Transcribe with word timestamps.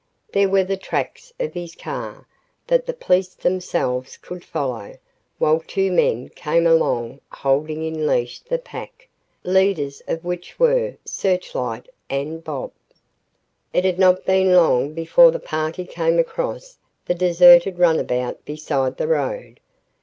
There 0.33 0.49
were 0.49 0.63
the 0.63 0.77
tracks 0.77 1.31
of 1.39 1.53
his 1.53 1.75
car. 1.75 2.25
That 2.65 2.87
the 2.87 2.93
police 2.93 3.35
themselves 3.35 4.17
could 4.17 4.43
follow, 4.43 4.97
while 5.37 5.59
two 5.59 5.91
men 5.91 6.29
came 6.29 6.65
along 6.65 7.21
holding 7.31 7.83
in 7.83 8.07
leash 8.07 8.39
the 8.39 8.57
pack, 8.57 9.07
leaders 9.43 10.01
of 10.07 10.25
which 10.25 10.57
were 10.57 10.97
"Searchlight" 11.05 11.87
and 12.09 12.43
"Bob." 12.43 12.71
It 13.73 13.85
had 13.85 13.99
not 13.99 14.25
been 14.25 14.55
long 14.55 14.95
before 14.95 15.29
the 15.29 15.37
party 15.39 15.85
came 15.85 16.17
across 16.17 16.79
the 17.05 17.13
deserted 17.13 17.77
runabout 17.77 18.43
beside 18.43 18.97
the 18.97 19.07
road. 19.07 19.59